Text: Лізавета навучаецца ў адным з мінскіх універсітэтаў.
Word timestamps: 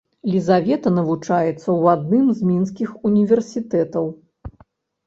Лізавета 0.35 0.93
навучаецца 0.99 1.45
ў 1.57 1.83
адным 1.97 2.27
з 2.41 2.49
мінскіх 2.51 2.89
універсітэтаў. 3.13 4.05